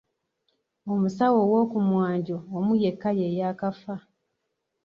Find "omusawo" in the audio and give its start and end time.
0.93-1.37